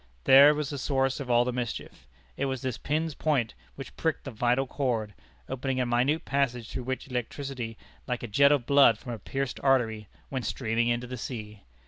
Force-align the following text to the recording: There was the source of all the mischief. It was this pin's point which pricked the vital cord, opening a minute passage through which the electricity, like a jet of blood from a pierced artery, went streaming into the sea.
There 0.23 0.55
was 0.55 0.71
the 0.71 0.79
source 0.79 1.19
of 1.19 1.29
all 1.29 1.45
the 1.45 1.53
mischief. 1.53 2.07
It 2.35 2.45
was 2.45 2.63
this 2.63 2.79
pin's 2.79 3.13
point 3.13 3.53
which 3.75 3.95
pricked 3.97 4.23
the 4.23 4.31
vital 4.31 4.65
cord, 4.65 5.13
opening 5.47 5.79
a 5.79 5.85
minute 5.85 6.25
passage 6.25 6.71
through 6.71 6.85
which 6.85 7.05
the 7.05 7.11
electricity, 7.11 7.77
like 8.07 8.23
a 8.23 8.27
jet 8.27 8.51
of 8.51 8.65
blood 8.65 8.97
from 8.97 9.13
a 9.13 9.19
pierced 9.19 9.59
artery, 9.59 10.07
went 10.31 10.47
streaming 10.47 10.87
into 10.87 11.05
the 11.05 11.17
sea. 11.17 11.61